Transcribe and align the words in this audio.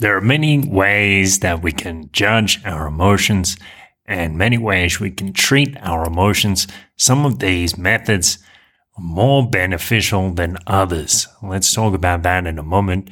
There 0.00 0.16
are 0.16 0.22
many 0.22 0.66
ways 0.66 1.40
that 1.40 1.62
we 1.62 1.72
can 1.72 2.08
judge 2.10 2.64
our 2.64 2.86
emotions 2.86 3.58
and 4.06 4.38
many 4.38 4.56
ways 4.56 4.98
we 4.98 5.10
can 5.10 5.34
treat 5.34 5.76
our 5.82 6.06
emotions. 6.06 6.66
Some 6.96 7.26
of 7.26 7.38
these 7.38 7.76
methods 7.76 8.38
are 8.96 9.04
more 9.04 9.46
beneficial 9.46 10.32
than 10.32 10.56
others. 10.66 11.28
Let's 11.42 11.70
talk 11.70 11.94
about 11.94 12.22
that 12.22 12.46
in 12.46 12.58
a 12.58 12.62
moment. 12.62 13.10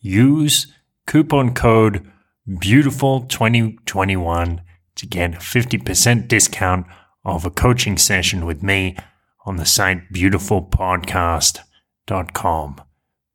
Use 0.00 0.72
coupon 1.08 1.54
code 1.54 2.08
beautiful2021 2.48 4.60
to 4.94 5.06
get 5.06 5.34
a 5.34 5.38
50% 5.38 6.28
discount 6.28 6.86
of 7.24 7.46
a 7.46 7.50
coaching 7.50 7.98
session 7.98 8.46
with 8.46 8.62
me 8.62 8.96
on 9.44 9.56
the 9.56 9.66
site 9.66 10.12
beautifulpodcast.com. 10.12 12.80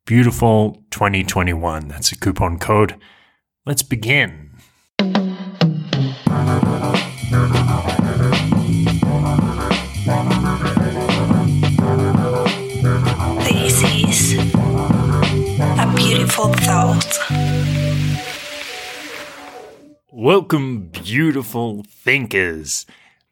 Beautiful 0.06 0.84
2021. 0.90 1.88
That's 1.88 2.12
a 2.12 2.18
coupon 2.18 2.58
code. 2.58 2.96
Let's 3.64 3.82
begin. 3.82 4.50
This 13.38 13.82
is 13.82 14.34
a 15.78 15.94
beautiful 15.96 16.52
thought. 16.52 17.18
Welcome, 20.12 20.88
beautiful 20.88 21.82
thinkers. 21.88 22.84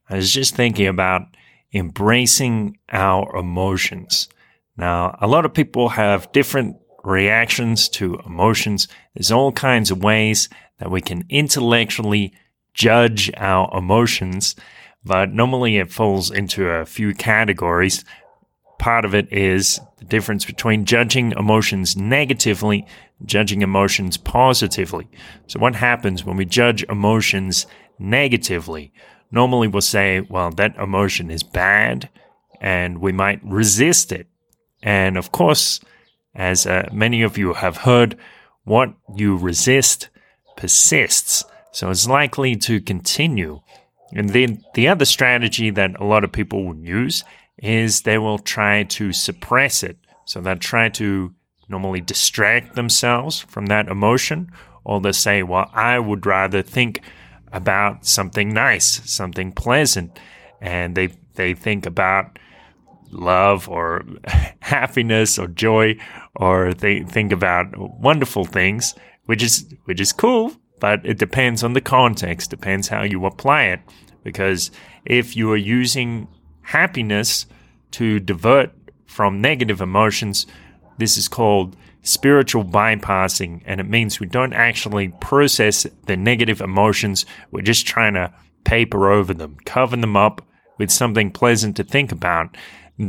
I 0.09 0.16
was 0.16 0.33
just 0.33 0.56
thinking 0.56 0.86
about 0.86 1.36
embracing 1.75 2.78
our 2.91 3.36
emotions. 3.36 4.30
Now, 4.77 5.17
a 5.21 5.27
lot 5.27 5.45
of 5.45 5.55
people 5.55 5.91
have 5.91 6.33
different 6.33 6.77
reactions 7.05 7.89
to 7.91 8.21
emotions. 8.25 8.89
There's 9.15 9.33
all 9.33 9.53
kinds 9.53 9.91
of 9.91 10.03
ways 10.03 10.48
that 10.79 10.91
we 10.91 11.01
can 11.01 11.25
intellectually 11.29 12.33
judge 12.75 13.31
our 13.37 13.70
emotions, 13.77 14.56
but 15.05 15.33
normally 15.33 15.77
it 15.77 15.92
falls 15.92 16.31
into 16.31 16.69
a 16.69 16.87
few 16.87 17.14
categories. 17.14 18.05
Part 18.79 19.05
of 19.05 19.14
it 19.14 19.33
is 19.33 19.81
the 19.98 20.05
difference 20.05 20.45
between 20.45 20.84
judging 20.84 21.33
emotions 21.33 21.97
negatively, 21.97 22.86
judging 23.25 23.62
emotions 23.62 24.17
positively. 24.17 25.09
So 25.47 25.61
what 25.61 25.77
happens 25.77 26.25
when 26.25 26.36
we 26.36 26.45
judge 26.45 26.83
emotions 26.84 27.67
negatively? 27.98 28.92
Normally 29.31 29.69
we'll 29.69 29.83
say, 29.83 30.20
well, 30.20 30.51
that 30.53 30.77
emotion 30.77 31.31
is 31.31 31.42
bad 31.42 32.09
and 32.61 32.98
we 32.98 33.12
might 33.12 33.41
resist 33.45 34.12
it 34.12 34.29
and 34.83 35.16
of 35.16 35.33
course, 35.33 35.80
as 36.34 36.66
uh, 36.66 36.88
many 36.92 37.22
of 37.22 37.38
you 37.38 37.55
have 37.55 37.78
heard, 37.78 38.16
what 38.64 38.94
you 39.14 39.36
resist 39.36 40.08
persists. 40.56 41.44
So 41.72 41.91
it's 41.91 42.08
likely 42.08 42.56
to 42.56 42.80
continue. 42.80 43.61
And 44.12 44.30
then 44.30 44.62
the 44.74 44.89
other 44.89 45.05
strategy 45.05 45.70
that 45.70 45.98
a 46.00 46.05
lot 46.05 46.24
of 46.24 46.33
people 46.33 46.64
will 46.64 46.77
use 46.77 47.24
is 47.58 48.02
they 48.02 48.19
will 48.19 48.39
try 48.39 48.83
to 48.84 49.12
suppress 49.12 49.83
it. 49.83 49.97
So 50.24 50.41
they'll 50.41 50.56
try 50.56 50.89
to 50.91 51.34
normally 51.69 52.00
distract 52.00 52.74
themselves 52.74 53.41
from 53.41 53.67
that 53.67 53.89
emotion, 53.89 54.50
or 54.84 55.00
they'll 55.00 55.12
say, 55.12 55.42
well, 55.42 55.70
I 55.72 55.98
would 55.98 56.27
rather 56.27 56.62
think 56.62 57.00
about 57.52 58.06
something 58.06 58.52
nice, 58.52 59.00
something 59.11 59.52
pleasant. 59.52 60.19
And 60.61 60.94
they, 60.94 61.08
they 61.34 61.55
think 61.55 61.86
about 61.86 62.39
love 63.12 63.68
or 63.68 64.05
happiness 64.60 65.38
or 65.38 65.46
joy 65.48 65.96
or 66.36 66.72
they 66.74 67.00
think 67.00 67.32
about 67.32 67.66
wonderful 68.00 68.44
things, 68.44 68.94
which 69.27 69.42
is 69.42 69.72
which 69.84 70.00
is 70.00 70.12
cool, 70.12 70.52
but 70.80 71.05
it 71.05 71.18
depends 71.18 71.62
on 71.62 71.74
the 71.74 71.80
context, 71.80 72.50
depends 72.50 72.88
how 72.88 73.02
you 73.02 73.24
apply 73.27 73.64
it. 73.64 73.80
Because 74.24 74.70
if 75.05 75.36
you 75.36 75.50
are 75.52 75.56
using 75.56 76.28
happiness 76.62 77.46
to 77.92 78.20
divert 78.20 78.72
from 79.06 79.40
negative 79.40 79.80
emotions, 79.80 80.46
this 80.98 81.17
is 81.17 81.28
called 81.28 81.77
spiritual 82.02 82.64
bypassing, 82.64 83.62
and 83.64 83.80
it 83.80 83.89
means 83.89 84.18
we 84.18 84.27
don't 84.27 84.52
actually 84.52 85.08
process 85.20 85.86
the 86.06 86.17
negative 86.17 86.61
emotions. 86.61 87.27
We're 87.51 87.62
just 87.62 87.86
trying 87.86 88.14
to 88.14 88.33
paper 88.64 89.11
over 89.11 89.34
them, 89.34 89.56
cover 89.64 89.96
them 89.96 90.17
up 90.17 90.45
with 90.78 90.90
something 90.90 91.30
pleasant 91.30 91.77
to 91.77 91.84
think 91.84 92.11
about 92.11 92.56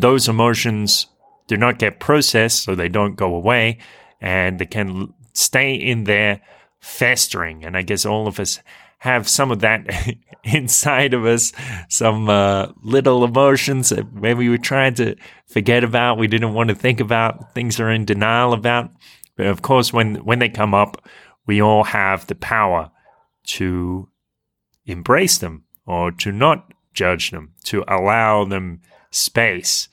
those 0.02 0.28
emotions 0.28 1.08
do 1.48 1.58
not 1.58 1.80
get 1.80 2.00
processed, 2.00 2.64
so 2.64 2.76
they 2.76 2.90
don't 2.90 3.16
go 3.16 3.36
away, 3.36 3.80
and 4.22 4.60
they 4.60 4.66
can 4.66 5.14
stay 5.34 5.74
in 5.74 6.06
there 6.06 6.42
festering. 6.80 7.66
And 7.66 7.76
I 7.78 7.82
guess 7.82 8.06
all 8.06 8.28
of 8.28 8.40
us 8.40 8.60
have 9.00 9.28
some 9.28 9.52
of 9.52 9.60
that 9.60 9.86
inside 10.44 11.14
of 11.14 11.26
us, 11.26 11.52
some 11.90 12.30
uh, 12.30 12.68
little 12.84 13.24
emotions 13.24 13.90
that 13.90 14.14
maybe 14.14 14.48
we 14.48 14.58
tried 14.58 14.96
to 14.98 15.16
forget 15.48 15.84
about, 15.84 16.18
we 16.18 16.28
didn't 16.28 16.54
want 16.54 16.70
to 16.70 16.76
think 16.76 17.00
about, 17.00 17.54
things 17.54 17.80
are 17.80 17.92
in 17.92 18.06
denial 18.06 18.54
about. 18.54 18.90
But 19.36 19.48
of 19.48 19.62
course, 19.62 19.92
when 19.92 20.16
when 20.24 20.40
they 20.40 20.50
come 20.50 20.74
up, 20.74 21.06
we 21.46 21.62
all 21.62 21.84
have 21.84 22.28
the 22.28 22.36
power 22.36 22.92
to 23.46 24.10
embrace 24.86 25.38
them 25.38 25.66
or 25.86 26.12
to 26.12 26.32
not 26.32 26.74
judge 26.94 27.32
them, 27.32 27.54
to 27.66 27.84
allow 27.88 28.46
them 28.46 28.82
space 29.12 29.88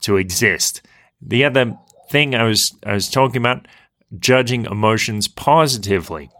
to 0.00 0.16
exist. 0.16 0.82
The 1.20 1.44
other 1.44 1.78
thing 2.10 2.34
I 2.34 2.44
was 2.44 2.76
I 2.84 2.94
was 2.94 3.10
talking 3.10 3.38
about 3.38 3.66
judging 4.18 4.66
emotions 4.66 5.28
positively. 5.28 6.30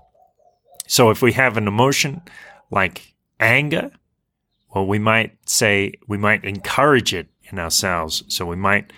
So 0.86 1.10
if 1.10 1.22
we 1.22 1.32
have 1.32 1.56
an 1.56 1.66
emotion 1.66 2.22
like 2.70 3.14
anger, 3.40 3.90
well 4.74 4.86
we 4.86 4.98
might 4.98 5.36
say 5.48 5.94
we 6.06 6.18
might 6.18 6.44
encourage 6.44 7.14
it 7.14 7.28
in 7.50 7.58
ourselves. 7.58 8.24
So 8.28 8.44
we 8.44 8.56
might 8.56 8.92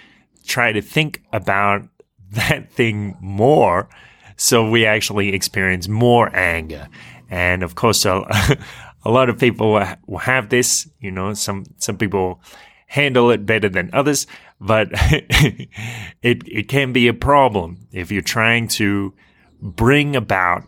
try 0.47 0.73
to 0.73 0.83
think 0.83 1.23
about 1.33 1.89
that 2.31 2.73
thing 2.73 3.17
more 3.21 3.89
so 4.37 4.69
we 4.69 4.85
actually 4.85 5.33
experience 5.33 5.89
more 5.89 6.35
anger. 6.35 6.89
And 7.31 7.63
of 7.63 7.75
course, 7.75 8.05
a, 8.05 8.59
a 9.07 9.11
lot 9.11 9.29
of 9.29 9.39
people 9.39 9.81
will 10.07 10.19
have 10.19 10.49
this, 10.49 10.89
you 11.01 11.13
know, 11.13 11.33
some, 11.33 11.65
some 11.77 11.97
people 11.97 12.41
handle 12.89 13.31
it 13.31 13.47
better 13.47 13.69
than 13.69 13.89
others, 13.93 14.27
but 14.61 14.89
it, 14.93 15.69
it 16.23 16.69
can 16.69 16.93
be 16.93 17.07
a 17.07 17.15
problem 17.15 17.87
if 17.93 18.11
you're 18.11 18.21
trying 18.21 18.67
to 18.67 19.15
bring 19.63 20.17
about 20.17 20.65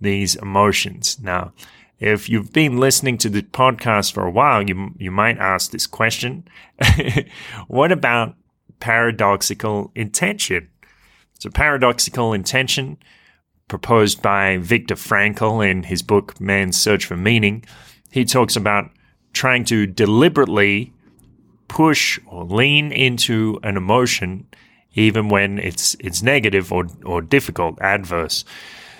these 0.00 0.36
emotions. 0.36 1.18
Now, 1.20 1.52
if 1.98 2.30
you've 2.30 2.52
been 2.52 2.78
listening 2.78 3.18
to 3.18 3.28
the 3.28 3.42
podcast 3.42 4.12
for 4.12 4.26
a 4.26 4.30
while, 4.30 4.62
you, 4.62 4.94
you 4.96 5.10
might 5.10 5.36
ask 5.36 5.70
this 5.70 5.86
question. 5.86 6.48
what 7.68 7.92
about 7.92 8.36
paradoxical 8.80 9.92
intention? 9.94 10.70
So 11.38 11.50
paradoxical 11.50 12.32
intention 12.32 12.96
proposed 13.72 14.20
by 14.20 14.58
Viktor 14.58 14.96
Frankl 14.96 15.66
in 15.66 15.84
his 15.84 16.02
book 16.02 16.38
Man's 16.38 16.76
Search 16.76 17.06
for 17.06 17.16
Meaning. 17.16 17.64
He 18.10 18.26
talks 18.26 18.54
about 18.54 18.90
trying 19.32 19.64
to 19.64 19.86
deliberately 19.86 20.92
push 21.68 22.20
or 22.26 22.44
lean 22.44 22.92
into 22.92 23.58
an 23.62 23.78
emotion 23.78 24.46
even 24.92 25.30
when 25.30 25.58
it's 25.58 25.96
it's 26.00 26.22
negative 26.22 26.70
or 26.70 26.84
or 27.06 27.22
difficult, 27.22 27.80
adverse. 27.80 28.44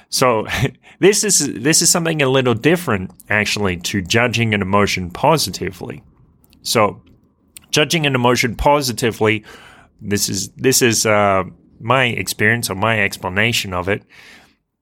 So 0.08 0.46
this 1.00 1.22
is 1.22 1.52
this 1.52 1.82
is 1.82 1.90
something 1.90 2.22
a 2.22 2.30
little 2.30 2.54
different 2.54 3.10
actually 3.28 3.76
to 3.76 4.00
judging 4.00 4.54
an 4.54 4.62
emotion 4.62 5.10
positively. 5.10 6.02
So 6.62 7.02
judging 7.70 8.06
an 8.06 8.14
emotion 8.14 8.56
positively, 8.56 9.44
this 10.00 10.30
is 10.30 10.48
this 10.52 10.80
is 10.80 11.04
uh, 11.04 11.44
my 11.78 12.06
experience 12.06 12.70
or 12.70 12.74
my 12.74 13.02
explanation 13.02 13.74
of 13.74 13.90
it. 13.90 14.02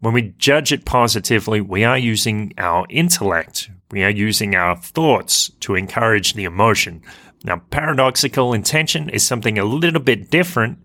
When 0.01 0.15
we 0.15 0.35
judge 0.39 0.73
it 0.73 0.87
positively, 0.87 1.61
we 1.61 1.85
are 1.85 1.99
using 1.99 2.55
our 2.57 2.87
intellect, 2.89 3.71
we 3.91 4.03
are 4.03 4.11
using 4.11 4.55
our 4.55 4.77
thoughts 4.77 5.51
to 5.61 5.75
encourage 5.75 6.33
the 6.33 6.45
emotion. 6.45 7.03
Now, 7.45 7.63
paradoxical 7.71 8.55
intention 8.55 9.11
is 9.11 9.27
something 9.27 9.59
a 9.59 9.65
little 9.65 10.01
bit 10.01 10.31
different, 10.31 10.79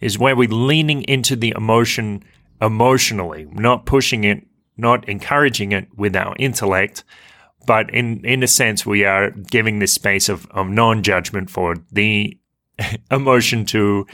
is 0.00 0.18
where 0.18 0.36
we're 0.36 0.48
leaning 0.48 1.02
into 1.04 1.34
the 1.34 1.54
emotion 1.56 2.24
emotionally, 2.60 3.46
not 3.52 3.86
pushing 3.86 4.24
it, 4.24 4.46
not 4.76 5.08
encouraging 5.08 5.72
it 5.72 5.88
with 5.96 6.14
our 6.14 6.34
intellect, 6.38 7.04
but 7.66 7.88
in, 7.90 8.24
in 8.24 8.42
a 8.42 8.46
sense, 8.46 8.84
we 8.84 9.04
are 9.04 9.30
giving 9.30 9.78
this 9.78 9.92
space 9.92 10.28
of, 10.28 10.46
of 10.50 10.68
non 10.68 11.02
judgment 11.02 11.50
for 11.50 11.76
the 11.90 12.38
emotion 13.10 13.64
to 13.66 14.06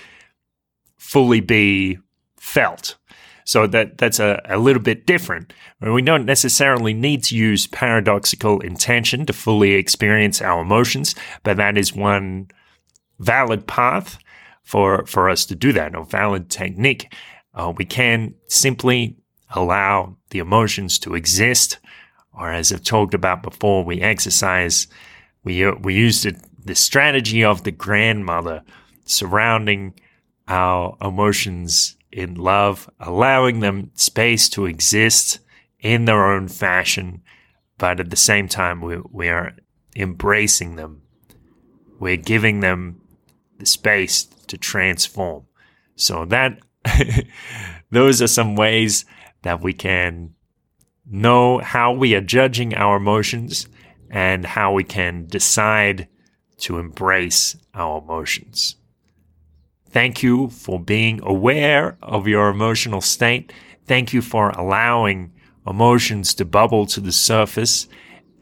fully 0.96 1.40
be 1.40 1.98
felt. 2.36 2.96
So 3.44 3.66
that 3.66 3.98
that's 3.98 4.18
a, 4.20 4.40
a 4.46 4.58
little 4.58 4.82
bit 4.82 5.06
different. 5.06 5.52
We 5.80 6.02
don't 6.02 6.24
necessarily 6.24 6.94
need 6.94 7.24
to 7.24 7.36
use 7.36 7.66
paradoxical 7.66 8.60
intention 8.60 9.26
to 9.26 9.32
fully 9.32 9.74
experience 9.74 10.40
our 10.40 10.62
emotions, 10.62 11.14
but 11.42 11.56
that 11.58 11.76
is 11.76 11.94
one 11.94 12.48
valid 13.18 13.66
path 13.66 14.18
for 14.62 15.04
for 15.06 15.28
us 15.28 15.44
to 15.46 15.54
do 15.54 15.72
that, 15.72 15.94
or 15.94 16.04
valid 16.04 16.48
technique. 16.48 17.12
Uh, 17.54 17.72
we 17.76 17.84
can 17.84 18.34
simply 18.48 19.16
allow 19.50 20.16
the 20.30 20.38
emotions 20.38 20.98
to 20.98 21.14
exist. 21.14 21.78
Or 22.32 22.50
as 22.50 22.72
I've 22.72 22.82
talked 22.82 23.14
about 23.14 23.42
before, 23.42 23.84
we 23.84 24.00
exercise, 24.00 24.88
we, 25.44 25.70
we 25.70 25.94
use 25.94 26.22
the, 26.22 26.34
the 26.64 26.74
strategy 26.74 27.44
of 27.44 27.62
the 27.62 27.70
grandmother 27.70 28.62
surrounding 29.04 29.94
our 30.48 30.96
emotions 31.00 31.96
in 32.14 32.36
love, 32.36 32.88
allowing 33.00 33.58
them 33.58 33.90
space 33.94 34.48
to 34.48 34.66
exist 34.66 35.40
in 35.80 36.04
their 36.04 36.32
own 36.32 36.46
fashion, 36.46 37.20
but 37.76 37.98
at 37.98 38.10
the 38.10 38.16
same 38.16 38.48
time, 38.48 38.80
we, 38.80 38.98
we 39.10 39.28
are 39.28 39.56
embracing 39.96 40.76
them. 40.76 41.02
We're 41.98 42.16
giving 42.16 42.60
them 42.60 43.00
the 43.58 43.66
space 43.66 44.24
to 44.46 44.56
transform. 44.56 45.46
So 45.96 46.24
that 46.26 46.60
those 47.90 48.22
are 48.22 48.28
some 48.28 48.54
ways 48.54 49.04
that 49.42 49.60
we 49.60 49.72
can 49.72 50.34
know 51.04 51.58
how 51.58 51.92
we 51.92 52.14
are 52.14 52.20
judging 52.20 52.74
our 52.74 52.96
emotions 52.96 53.66
and 54.08 54.46
how 54.46 54.72
we 54.72 54.84
can 54.84 55.26
decide 55.26 56.06
to 56.58 56.78
embrace 56.78 57.56
our 57.74 57.98
emotions. 57.98 58.76
Thank 59.94 60.24
you 60.24 60.48
for 60.48 60.80
being 60.80 61.20
aware 61.22 61.96
of 62.02 62.26
your 62.26 62.48
emotional 62.48 63.00
state. 63.00 63.52
Thank 63.86 64.12
you 64.12 64.22
for 64.22 64.50
allowing 64.50 65.32
emotions 65.68 66.34
to 66.34 66.44
bubble 66.44 66.84
to 66.86 67.00
the 67.00 67.12
surface 67.12 67.86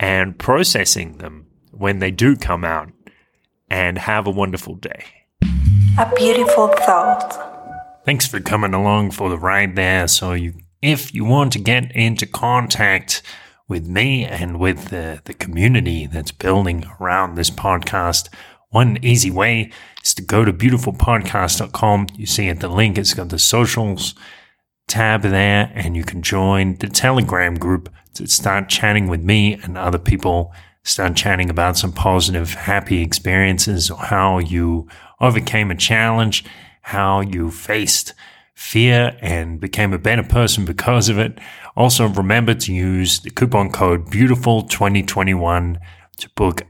and 0.01 0.39
processing 0.39 1.19
them 1.19 1.45
when 1.71 1.99
they 1.99 2.11
do 2.11 2.37
come 2.37 2.65
out. 2.65 2.91
And 3.69 3.99
have 3.99 4.27
a 4.27 4.31
wonderful 4.31 4.77
day. 4.77 5.05
A 5.99 6.11
beautiful 6.17 6.69
thought. 6.69 8.03
Thanks 8.07 8.27
for 8.27 8.41
coming 8.41 8.73
along 8.73 9.11
for 9.11 9.29
the 9.29 9.39
ride 9.39 9.77
there. 9.77 10.09
So 10.09 10.33
you 10.33 10.55
if 10.81 11.13
you 11.15 11.27
want 11.27 11.53
to 11.53 11.59
get 11.59 11.95
into 11.95 12.27
contact 12.27 13.23
with 13.69 13.87
me 13.87 14.25
and 14.25 14.59
with 14.59 14.89
the, 14.89 15.21
the 15.25 15.35
community 15.35 16.07
that's 16.07 16.33
building 16.33 16.85
around 16.99 17.35
this 17.35 17.51
podcast, 17.51 18.29
one 18.73 18.99
easy 19.03 19.31
way 19.31 19.71
is 20.03 20.13
to 20.15 20.23
go 20.23 20.45
to 20.45 20.53
beautifulpodcast.com. 20.53 22.09
You 22.17 22.27
see 22.27 22.49
at 22.49 22.61
the 22.61 22.69
link, 22.69 22.99
it's 22.99 23.15
got 23.15 23.29
the 23.29 23.39
socials 23.39 24.15
tab 24.89 25.23
there, 25.23 25.71
and 25.75 25.97
you 25.97 26.05
can 26.05 26.23
join 26.23 26.77
the 26.77 26.89
Telegram 26.89 27.55
group 27.55 27.89
to 28.15 28.27
start 28.27 28.69
chatting 28.69 29.09
with 29.09 29.23
me 29.23 29.55
and 29.63 29.79
other 29.79 29.99
people. 29.99 30.53
Start 30.85 31.15
chatting 31.15 31.49
about 31.49 31.77
some 31.77 31.93
positive, 31.93 32.55
happy 32.55 33.03
experiences 33.03 33.91
or 33.91 33.99
how 33.99 34.39
you 34.39 34.89
overcame 35.21 35.71
a 35.71 35.77
challenge, 35.77 36.45
how 36.83 37.21
you 37.21 37.51
faced 37.51 38.15
fear 38.55 39.17
and 39.21 39.61
became 39.61 39.93
a 39.93 39.99
better 39.99 40.23
person 40.23 40.65
because 40.65 41.09
of 41.09 41.19
it. 41.19 41.39
Also, 41.77 42.09
remember 42.09 42.55
to 42.55 42.73
use 42.73 43.21
the 43.21 43.31
coupon 43.31 43.71
code 43.71 44.07
Beautiful2021 44.07 45.79
to 46.19 46.31
book 46.31 46.63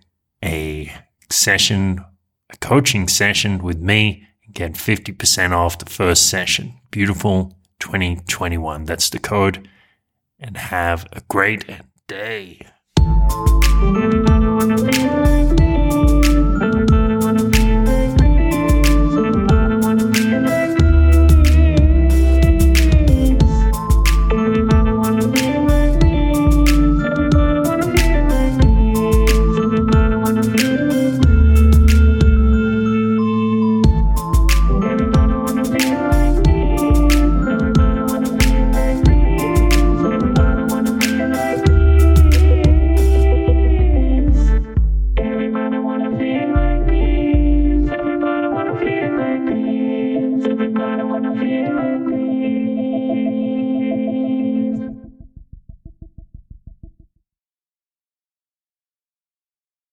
a 0.45 0.93
session, 1.33 2.05
a 2.51 2.57
coaching 2.59 3.09
session 3.09 3.63
with 3.63 3.79
me 3.79 4.27
and 4.45 4.55
get 4.55 4.73
50% 4.75 5.53
off 5.53 5.79
the 5.79 5.87
first 5.87 6.29
session. 6.29 6.75
Beautiful2021. 6.91 8.87
That's 8.87 9.11
the 9.11 9.19
code. 9.19 9.69
And 10.39 10.57
have 10.57 11.07
a 11.13 11.23
great 11.29 11.65
day. 12.09 12.67